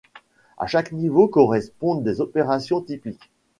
À 0.57 0.65
chaque 0.65 0.93
niveau 0.93 1.27
correspondent 1.27 2.01
des 2.03 2.21
opérations 2.21 2.81
typiques. 2.81 3.29